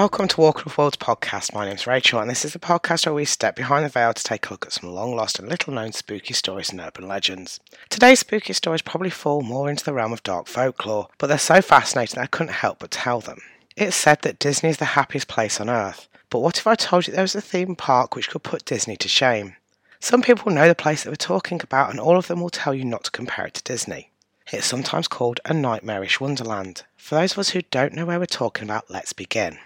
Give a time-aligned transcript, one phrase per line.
[0.00, 1.52] Welcome to Walker of Worlds podcast.
[1.52, 4.24] My name's Rachel, and this is the podcast where we step behind the veil to
[4.24, 7.60] take a look at some long lost and little known spooky stories and urban legends.
[7.90, 11.60] Today's spooky stories probably fall more into the realm of dark folklore, but they're so
[11.60, 13.40] fascinating I couldn't help but tell them.
[13.76, 17.06] It's said that Disney is the happiest place on earth, but what if I told
[17.06, 19.56] you there was a theme park which could put Disney to shame?
[20.00, 22.72] Some people know the place that we're talking about, and all of them will tell
[22.72, 24.08] you not to compare it to Disney.
[24.50, 26.84] It's sometimes called a nightmarish wonderland.
[26.96, 29.58] For those of us who don't know where we're talking about, let's begin.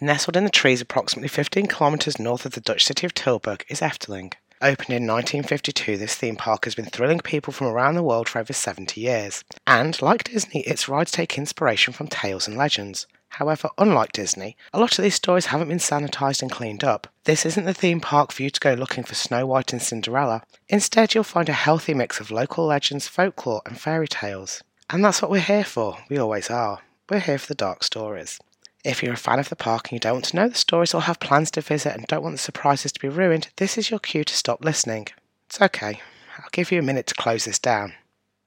[0.00, 3.80] Nestled in the trees approximately 15 kilometres north of the Dutch city of Tilburg is
[3.80, 4.34] Efteling.
[4.60, 8.38] Opened in 1952, this theme park has been thrilling people from around the world for
[8.38, 9.42] over 70 years.
[9.66, 13.06] And, like Disney, its rides take inspiration from tales and legends.
[13.30, 17.06] However, unlike Disney, a lot of these stories haven't been sanitised and cleaned up.
[17.24, 20.42] This isn't the theme park for you to go looking for Snow White and Cinderella.
[20.68, 24.62] Instead, you'll find a healthy mix of local legends, folklore, and fairy tales.
[24.90, 25.98] And that's what we're here for.
[26.10, 26.80] We always are.
[27.08, 28.38] We're here for the dark stories.
[28.86, 30.94] If you're a fan of the park and you don't want to know the stories
[30.94, 33.90] or have plans to visit and don't want the surprises to be ruined, this is
[33.90, 35.08] your cue to stop listening.
[35.46, 36.00] It's okay.
[36.38, 37.94] I'll give you a minute to close this down.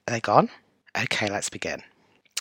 [0.08, 0.50] Are they gone?
[0.98, 1.84] Okay, let's begin.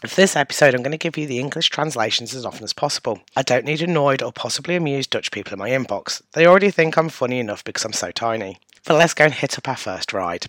[0.06, 3.18] For this episode, I'm going to give you the English translations as often as possible.
[3.34, 6.22] I don't need annoyed or possibly amused Dutch people in my inbox.
[6.34, 8.60] They already think I'm funny enough because I'm so tiny.
[8.86, 10.46] But let's go and hit up our first ride.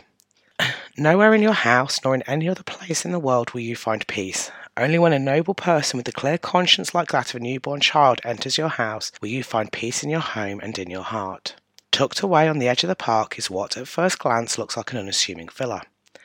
[1.00, 4.06] Nowhere in your house nor in any other place in the world will you find
[4.06, 4.52] peace.
[4.80, 8.22] Only when a noble person with a clear conscience like that of a newborn child
[8.24, 11.56] enters your house will you find peace in your home and in your heart.
[11.92, 14.94] Tucked away on the edge of the park is what at first glance looks like
[14.94, 15.82] an unassuming villa.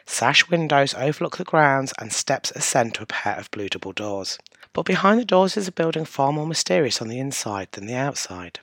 [0.06, 4.38] Sash windows overlook the grounds and steps ascend to a pair of blue double doors.
[4.72, 7.96] But behind the doors is a building far more mysterious on the inside than the
[7.96, 8.60] outside.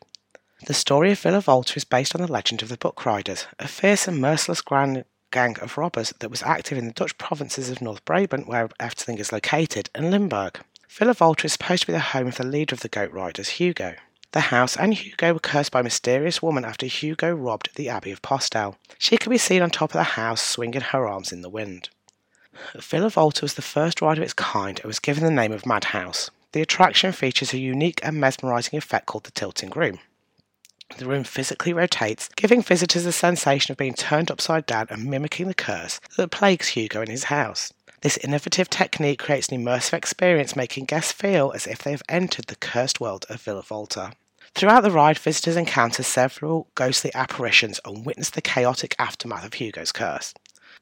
[0.68, 3.68] The story of Villa Volta is based on the legend of the Book Riders, a
[3.68, 7.82] fierce and merciless grand gang of robbers that was active in the Dutch provinces of
[7.82, 10.60] North Brabant, where Efteling is located, and Limburg.
[10.90, 13.50] Villa Volta is supposed to be the home of the leader of the Goat Riders,
[13.50, 13.96] Hugo.
[14.34, 18.12] The house and Hugo were cursed by a mysterious woman after Hugo robbed the Abbey
[18.12, 18.78] of Postel.
[18.98, 21.90] She could be seen on top of the house swinging her arms in the wind.
[22.76, 25.66] Villa Volta was the first ride of its kind and was given the name of
[25.66, 26.30] Madhouse.
[26.54, 30.00] The attraction features a unique and mesmerising effect called the tilting room.
[30.98, 35.48] The room physically rotates, giving visitors the sensation of being turned upside down and mimicking
[35.48, 37.74] the curse that plagues Hugo in his house.
[38.02, 42.48] This innovative technique creates an immersive experience, making guests feel as if they have entered
[42.48, 44.14] the cursed world of Villa Volta.
[44.56, 49.92] Throughout the ride, visitors encounter several ghostly apparitions and witness the chaotic aftermath of Hugo's
[49.92, 50.34] curse.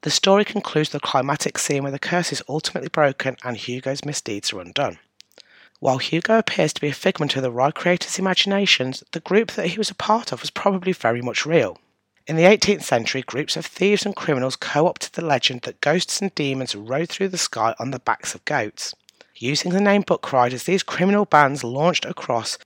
[0.02, 4.54] The story concludes a climatic scene where the curse is ultimately broken and Hugo's misdeeds
[4.54, 4.98] are undone.
[5.80, 9.68] While Hugo appears to be a figment of the ride creator's imaginations, the group that
[9.68, 11.78] he was a part of was probably very much real.
[12.28, 16.22] In the 18th century, groups of thieves and criminals co opted the legend that ghosts
[16.22, 18.94] and demons rode through the sky on the backs of goats.
[19.36, 22.58] Using the name Book Riders, these criminal bands launched across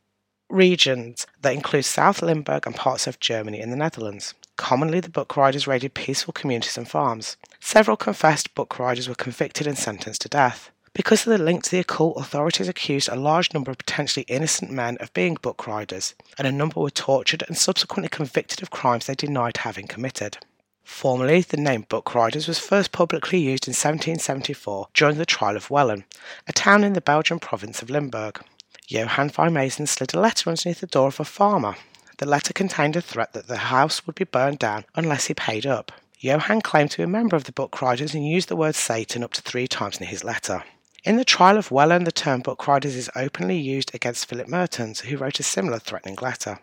[0.49, 4.33] regions that include South Limburg and parts of Germany and the Netherlands.
[4.57, 7.37] Commonly, the book riders raided peaceful communities and farms.
[7.59, 10.71] Several confessed book riders were convicted and sentenced to death.
[10.95, 14.69] Because of the link to the occult, authorities accused a large number of potentially innocent
[14.69, 19.07] men of being book riders, and a number were tortured and subsequently convicted of crimes
[19.07, 20.37] they denied having committed.
[20.83, 25.69] Formerly, the name Book Riders was first publicly used in 1774 during the trial of
[25.69, 26.03] Wellen,
[26.47, 28.43] a town in the Belgian province of Limburg.
[28.87, 31.75] Johann van slid a letter underneath the door of a farmer.
[32.19, 35.65] The letter contained a threat that the house would be burned down unless he paid
[35.65, 35.91] up.
[36.19, 39.23] Johann claimed to be a member of the Book Riders and used the word Satan
[39.23, 40.63] up to three times in his letter.
[41.05, 45.01] In the trial of Wellen, the term book riders is openly used against Philip Mertens,
[45.01, 46.59] who wrote a similar threatening letter.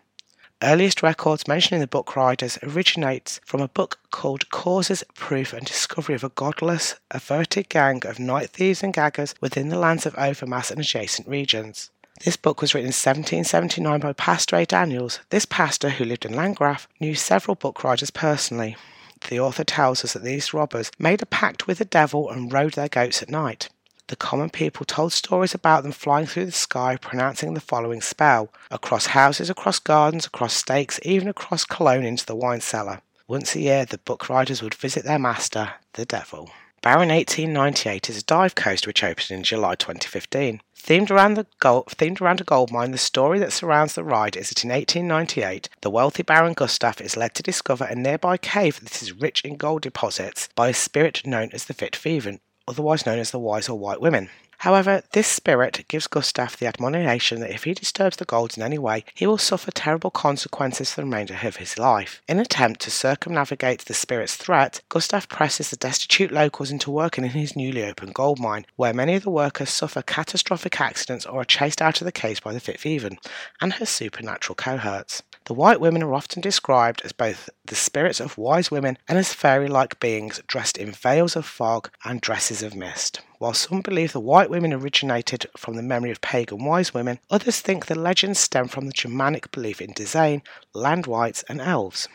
[0.63, 6.15] Earliest records mentioning the book riders originates from a book called Causes, Proof and Discovery
[6.15, 10.71] of a Godless, Averted Gang of Night Thieves and Gaggers within the lands of Overmaas
[10.71, 11.91] and adjacent regions.
[12.25, 14.65] This book was written in 1779 by Pastor A.
[14.65, 15.19] Daniels.
[15.29, 18.75] This pastor, who lived in Landgraaf, knew several book riders personally.
[19.29, 22.73] The author tells us that these robbers made a pact with the devil and rode
[22.73, 23.69] their goats at night
[24.11, 28.49] the common people told stories about them flying through the sky, pronouncing the following spell
[28.69, 32.99] across houses, across gardens, across stakes, even across Cologne into the wine cellar.
[33.29, 36.51] Once a year, the book riders would visit their master, the devil.
[36.81, 40.59] Baron 1898 is a dive coaster which opened in July 2015.
[40.75, 44.35] Themed around, the gold, themed around a gold mine, the story that surrounds the ride
[44.35, 48.81] is that in 1898, the wealthy Baron Gustav is led to discover a nearby cave
[48.81, 51.95] that is rich in gold deposits by a spirit known as the Fit
[52.67, 54.29] otherwise known as the Wise or White Women.
[54.61, 58.77] However, this spirit gives Gustav the admonition that if he disturbs the gold in any
[58.77, 62.21] way, he will suffer terrible consequences for the remainder of his life.
[62.27, 67.23] In an attempt to circumnavigate the spirit's threat, Gustav presses the destitute locals into working
[67.23, 71.41] in his newly opened gold mine, where many of the workers suffer catastrophic accidents or
[71.41, 75.23] are chased out of the caves by the Fifth and her supernatural cohorts.
[75.45, 79.33] The white women are often described as both the spirits of wise women and as
[79.33, 83.21] fairy like beings dressed in veils of fog and dresses of mist.
[83.41, 87.59] While some believe the white women originated from the memory of pagan wise women, others
[87.59, 90.43] think the legends stem from the Germanic belief in Dasein,
[90.75, 92.07] land wights, and elves.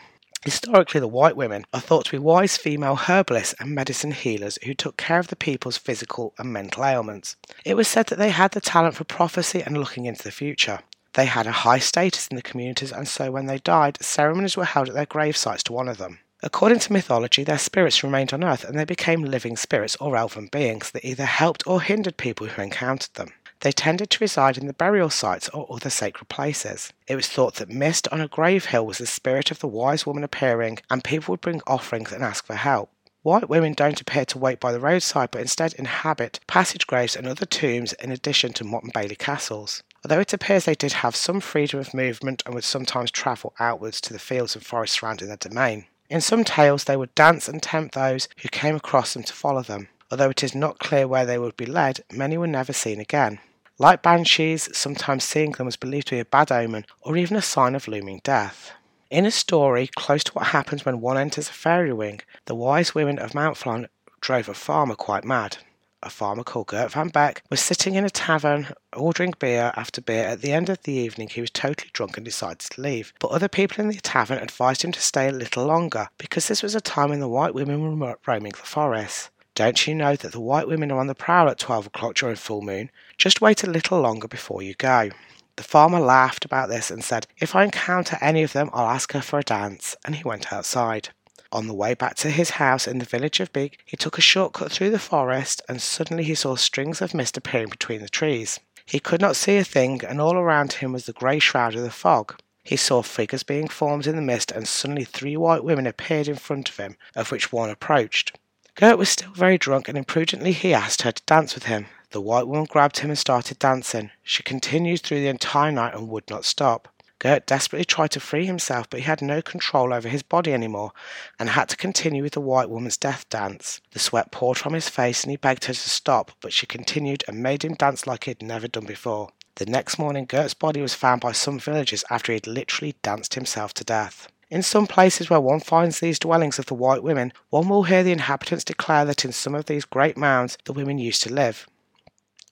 [0.45, 4.73] Historically, the white women are thought to be wise female herbalists and medicine healers who
[4.73, 7.35] took care of the people's physical and mental ailments.
[7.65, 10.79] It was said that they had the talent for prophecy and looking into the future.
[11.15, 14.63] They had a high status in the communities, and so when they died, ceremonies were
[14.63, 16.19] held at their grave sites to honour them.
[16.43, 20.49] According to mythology, their spirits remained on Earth and they became living spirits or elven
[20.51, 23.33] beings that either helped or hindered people who encountered them.
[23.61, 26.93] They tended to reside in the burial sites or other sacred places.
[27.07, 30.05] It was thought that mist on a grave hill was the spirit of the wise
[30.05, 32.91] woman appearing, and people would bring offerings and ask for help.
[33.23, 37.27] White women don't appear to wait by the roadside, but instead inhabit passage graves and
[37.27, 39.81] other tombs in addition to Motte and Bailey castles.
[40.05, 43.99] Although it appears they did have some freedom of movement and would sometimes travel outwards
[44.01, 45.87] to the fields and forests surrounding their domain.
[46.09, 49.61] In some tales, they would dance and tempt those who came across them to follow
[49.61, 49.89] them.
[50.09, 53.39] Although it is not clear where they would be led, many were never seen again.
[53.77, 57.41] Like banshees, sometimes seeing them was believed to be a bad omen or even a
[57.41, 58.71] sign of looming death.
[59.09, 62.95] In a story close to what happens when one enters a fairy ring, the wise
[62.95, 63.87] women of Mountfaun
[64.21, 65.57] drove a farmer quite mad
[66.03, 70.25] a farmer called Gert van Beck, was sitting in a tavern ordering beer after beer.
[70.25, 73.13] At the end of the evening, he was totally drunk and decided to leave.
[73.19, 76.63] But other people in the tavern advised him to stay a little longer because this
[76.63, 79.29] was a time when the white women were roaming the forest.
[79.55, 82.35] Don't you know that the white women are on the prowl at 12 o'clock during
[82.35, 82.91] full moon?
[83.17, 85.09] Just wait a little longer before you go.
[85.55, 89.13] The farmer laughed about this and said, If I encounter any of them, I'll ask
[89.13, 89.95] her for a dance.
[90.05, 91.09] And he went outside.
[91.51, 94.21] On the way back to his house in the village of Big, he took a
[94.21, 98.59] shortcut through the forest, and suddenly he saw strings of mist appearing between the trees.
[98.85, 101.83] He could not see a thing, and all around him was the grey shroud of
[101.83, 102.39] the fog.
[102.63, 106.35] He saw figures being formed in the mist, and suddenly three white women appeared in
[106.35, 108.37] front of him, of which one approached.
[108.75, 111.87] Gert was still very drunk, and imprudently he asked her to dance with him.
[112.11, 114.11] The white woman grabbed him and started dancing.
[114.21, 116.87] She continued through the entire night and would not stop.
[117.19, 120.91] Gert desperately tried to free himself, but he had no control over his body anymore
[121.39, 123.81] and had to continue with the white woman's death dance.
[123.91, 127.23] The sweat poured from his face and he begged her to stop, but she continued
[127.27, 129.29] and made him dance like he had never done before.
[129.55, 133.33] The next morning, Gert's body was found by some villagers after he had literally danced
[133.33, 134.27] himself to death.
[134.49, 138.03] In some places where one finds these dwellings of the white women, one will hear
[138.03, 141.67] the inhabitants declare that in some of these great mounds the women used to live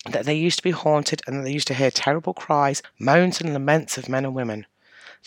[0.06, 3.42] that they used to be haunted and that they used to hear terrible cries, moans,
[3.42, 4.66] and laments of men and women.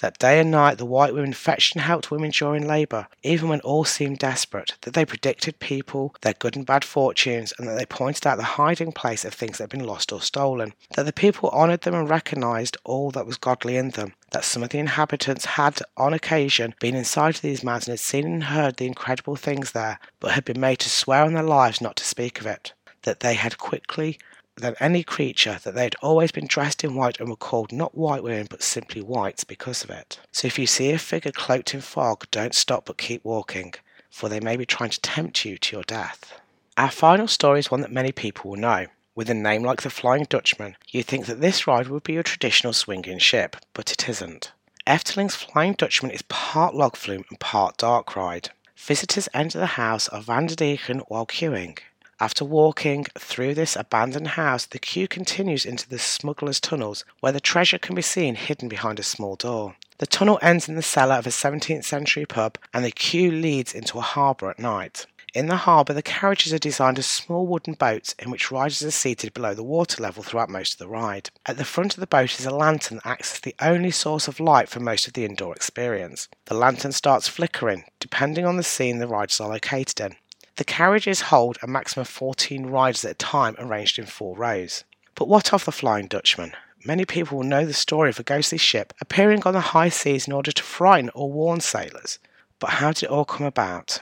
[0.01, 3.59] That day and night the white women fetched and helped women during labour, even when
[3.63, 7.85] all seemed desperate, that they predicted people, their good and bad fortunes, and that they
[7.85, 11.13] pointed out the hiding place of things that had been lost or stolen, that the
[11.13, 14.79] people honoured them and recognised all that was godly in them, that some of the
[14.79, 18.87] inhabitants had, on occasion, been inside of these mountains and had seen and heard the
[18.87, 22.41] incredible things there, but had been made to swear on their lives not to speak
[22.41, 22.73] of it,
[23.03, 24.17] that they had quickly
[24.61, 27.97] than any creature, that they had always been dressed in white and were called not
[27.97, 30.19] white women but simply whites because of it.
[30.33, 33.75] So if you see a figure cloaked in fog, don't stop but keep walking,
[34.11, 36.41] for they may be trying to tempt you to your death.
[36.77, 38.87] Our final story is one that many people will know.
[39.15, 42.23] With a name like the Flying Dutchman, you'd think that this ride would be a
[42.23, 44.53] traditional swinging ship, but it isn't.
[44.87, 48.51] Efteling's Flying Dutchman is part log flume and part dark ride.
[48.77, 51.79] Visitors enter the house of Van der Decken while queuing.
[52.21, 57.41] After walking through this abandoned house, the queue continues into the smuggler's tunnels, where the
[57.41, 59.77] treasure can be seen hidden behind a small door.
[59.99, 63.73] The tunnel ends in the cellar of a 17th century pub, and the queue leads
[63.73, 65.07] into a harbour at night.
[65.33, 68.91] In the harbour, the carriages are designed as small wooden boats in which riders are
[68.91, 71.31] seated below the water level throughout most of the ride.
[71.47, 74.27] At the front of the boat is a lantern that acts as the only source
[74.27, 76.29] of light for most of the indoor experience.
[76.47, 80.17] The lantern starts flickering, depending on the scene the riders are located in.
[80.59, 84.83] The carriages hold a maximum of 14 riders at a time arranged in four rows.
[85.15, 86.53] But what of the Flying Dutchman?
[86.85, 90.27] Many people will know the story of a ghostly ship appearing on the high seas
[90.27, 92.19] in order to frighten or warn sailors.
[92.59, 94.01] But how did it all come about?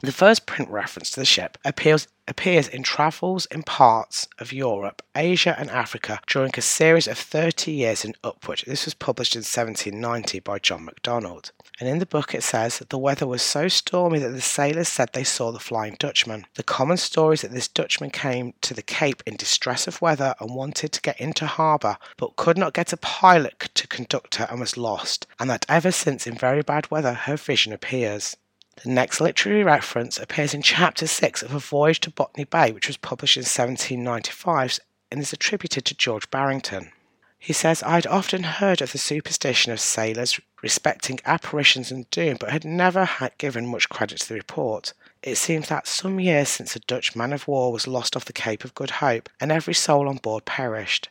[0.00, 5.02] The first print reference to the ship appears appears in travels in parts of Europe,
[5.14, 8.62] Asia, and Africa during a series of 30 years and upward.
[8.66, 11.52] This was published in 1790 by John Macdonald.
[11.80, 14.88] And in the book it says that the weather was so stormy that the sailors
[14.88, 16.46] said they saw the Flying Dutchman.
[16.54, 20.34] The common story is that this Dutchman came to the Cape in distress of weather
[20.40, 24.46] and wanted to get into harbour, but could not get a pilot to conduct her
[24.50, 28.36] and was lost, and that ever since in very bad weather her vision appears.
[28.82, 32.88] The next literary reference appears in chapter 6 of A Voyage to Botany Bay, which
[32.88, 36.90] was published in 1795 and is attributed to George Barrington.
[37.38, 42.38] He says, I had often heard of the superstition of sailors respecting apparitions and doom,
[42.40, 44.94] but had never had given much credit to the report.
[45.22, 48.32] It seems that some years since a Dutch man of war was lost off the
[48.32, 51.10] Cape of Good Hope, and every soul on board perished.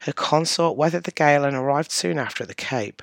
[0.00, 3.02] Her consort weathered the gale and arrived soon after at the Cape.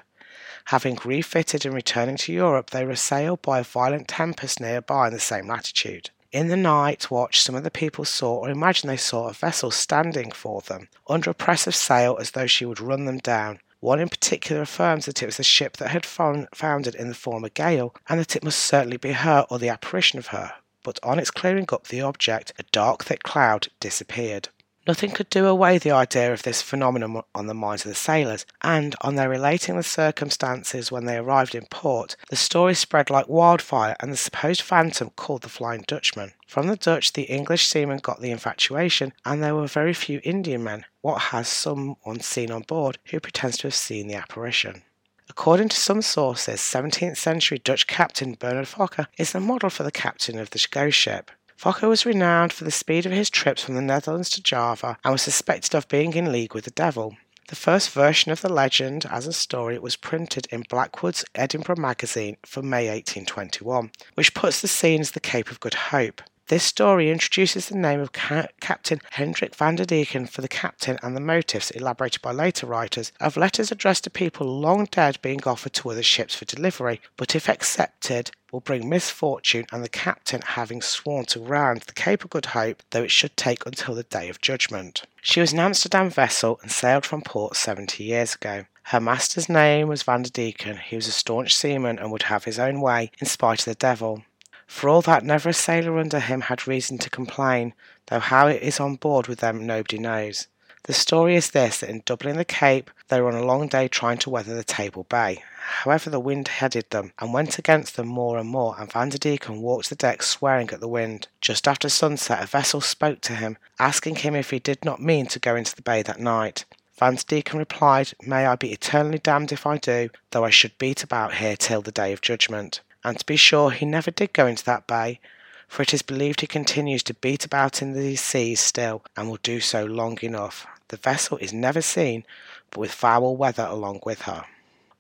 [0.65, 5.13] Having refitted and returning to Europe, they were assailed by a violent tempest nearby in
[5.13, 6.09] the same latitude.
[6.31, 9.69] In the night watch, some of the people saw or imagined they saw a vessel
[9.69, 13.59] standing for them, under a press of sail as though she would run them down.
[13.81, 17.49] One in particular affirms that it was the ship that had foundered in the former
[17.49, 20.53] gale, and that it must certainly be her or the apparition of her.
[20.83, 24.49] But on its clearing up the object, a dark thick cloud disappeared.
[24.85, 28.45] Nothing could do away the idea of this phenomenon on the minds of the sailors,
[28.61, 33.29] and on their relating the circumstances when they arrived in port, the story spread like
[33.29, 36.33] wildfire, and the supposed phantom called the Flying Dutchman.
[36.47, 40.65] From the Dutch, the English seamen got the infatuation, and there were very few Indian
[40.65, 40.83] men.
[40.99, 44.83] What has someone seen on board who pretends to have seen the apparition?
[45.29, 49.91] According to some sources, 17th century Dutch captain Bernard Fokker is the model for the
[49.91, 51.31] captain of the ghost ship.
[51.63, 55.13] Fokker was renowned for the speed of his trips from the Netherlands to Java and
[55.13, 57.15] was suspected of being in league with the devil.
[57.47, 62.35] The first version of the legend as a story was printed in Blackwood's Edinburgh magazine
[62.45, 66.21] for May 1821, which puts the scene as the Cape of Good Hope.
[66.47, 70.99] This story introduces the name of Ca- Captain Hendrik van der Decken for the captain
[71.01, 75.41] and the motives, elaborated by later writers, of letters addressed to people long dead being
[75.45, 80.41] offered to other ships for delivery, but if accepted, will bring misfortune, and the captain
[80.41, 84.03] having sworn to round the Cape of Good Hope, though it should take until the
[84.03, 85.03] day of judgment.
[85.21, 88.65] She was an Amsterdam vessel and sailed from port seventy years ago.
[88.87, 90.77] Her master's name was Van der Decken.
[90.77, 93.75] He was a staunch seaman and would have his own way in spite of the
[93.75, 94.25] devil.
[94.73, 97.75] For all that, never a sailor under him had reason to complain,
[98.07, 100.47] though how it is on board with them nobody knows.
[100.85, 103.87] The story is this that in doubling the Cape, they were on a long day
[103.87, 105.43] trying to weather the Table Bay.
[105.83, 109.17] However, the wind headed them and went against them more and more, and Van der
[109.17, 111.27] Decken walked the deck swearing at the wind.
[111.39, 115.27] Just after sunset, a vessel spoke to him, asking him if he did not mean
[115.27, 116.65] to go into the bay that night.
[116.97, 120.79] Van der Decken replied, May I be eternally damned if I do, though I should
[120.79, 124.33] beat about here till the day of judgment and to be sure he never did
[124.33, 125.19] go into that bay,
[125.67, 129.39] for it is believed he continues to beat about in these seas still, and will
[129.43, 130.67] do so long enough.
[130.89, 132.23] The vessel is never seen,
[132.69, 134.45] but with foul weather along with her.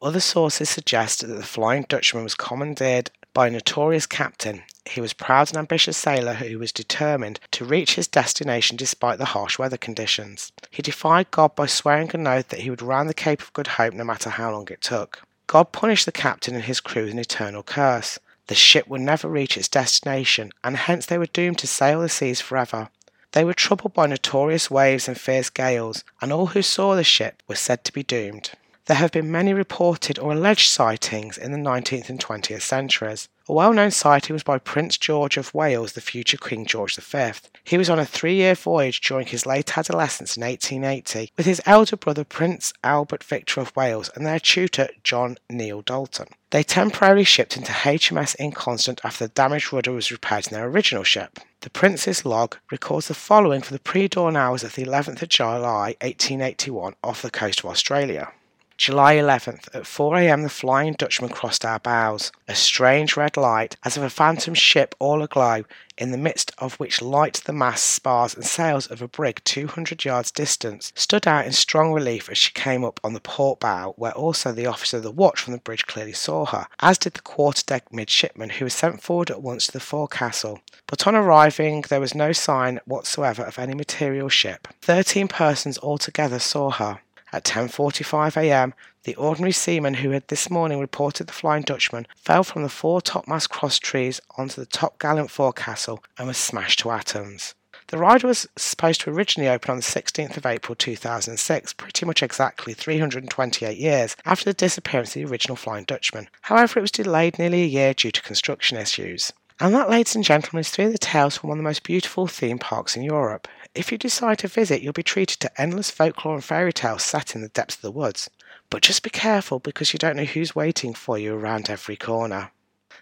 [0.01, 4.63] Other sources suggest that the Flying Dutchman was commandeered by a notorious captain.
[4.85, 9.25] He was proud and ambitious sailor who was determined to reach his destination despite the
[9.25, 10.51] harsh weather conditions.
[10.69, 13.67] He defied God by swearing an oath that he would round the Cape of Good
[13.67, 15.23] Hope no matter how long it took.
[15.47, 18.19] God punished the captain and his crew with an eternal curse.
[18.47, 22.09] The ship would never reach its destination, and hence they were doomed to sail the
[22.09, 22.89] seas forever.
[23.33, 27.41] They were troubled by notorious waves and fierce gales, and all who saw the ship
[27.47, 28.51] were said to be doomed.
[28.85, 33.29] There have been many reported or alleged sightings in the 19th and 20th centuries.
[33.47, 37.31] A well known sighting was by Prince George of Wales, the future King George V.
[37.63, 41.61] He was on a three year voyage during his late adolescence in 1880 with his
[41.65, 46.27] elder brother Prince Albert Victor of Wales and their tutor John Neale Dalton.
[46.49, 51.05] They temporarily shipped into HMS Inconstant after the damaged rudder was repaired in their original
[51.05, 51.39] ship.
[51.61, 55.29] The Prince's log records the following for the pre dawn hours of the 11th of
[55.29, 58.33] July 1881 off the coast of Australia.
[58.77, 62.31] July 11th, at 4 a.m., the Flying Dutchman crossed our bows.
[62.47, 65.63] A strange red light, as of a phantom ship all aglow,
[65.97, 70.03] in the midst of which light the masts, spars, and sails of a brig 200
[70.03, 73.93] yards distant, stood out in strong relief as she came up on the port bow,
[73.95, 77.13] where also the officer of the watch from the bridge clearly saw her, as did
[77.13, 80.61] the quarter-deck midshipman, who was sent forward at once to the forecastle.
[80.87, 84.67] But on arriving, there was no sign whatsoever of any material ship.
[84.81, 86.99] Thirteen persons altogether saw her.
[87.33, 88.75] At 10:45 a.m.,
[89.05, 93.01] the ordinary seaman who had this morning reported the Flying Dutchman fell from the fore
[93.01, 97.55] topmast cross trees onto the topgallant forecastle and was smashed to atoms.
[97.87, 102.21] The ride was supposed to originally open on the 16th of April 2006, pretty much
[102.21, 106.29] exactly 328 years after the disappearance of the original Flying Dutchman.
[106.43, 109.33] However, it was delayed nearly a year due to construction issues.
[109.59, 112.27] And that, ladies and gentlemen, is of the tales from one of the most beautiful
[112.27, 113.47] theme parks in Europe.
[113.75, 117.35] If you decide to visit, you'll be treated to endless folklore and fairy tales set
[117.35, 118.29] in the depths of the woods.
[118.69, 122.51] But just be careful because you don't know who's waiting for you around every corner.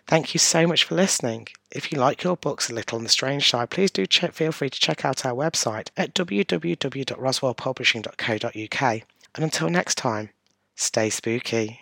[0.08, 1.48] Thank you so much for listening.
[1.72, 4.52] If you like your books a little on the strange side, please do check, feel
[4.52, 9.02] free to check out our website at www.roswellpublishing.co.uk.
[9.34, 10.30] And until next time,
[10.76, 11.80] stay spooky.